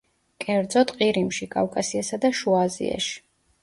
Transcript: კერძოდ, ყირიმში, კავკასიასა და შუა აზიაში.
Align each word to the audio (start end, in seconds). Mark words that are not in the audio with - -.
კერძოდ, 0.45 0.93
ყირიმში, 1.03 1.51
კავკასიასა 1.59 2.23
და 2.27 2.35
შუა 2.43 2.67
აზიაში. 2.73 3.19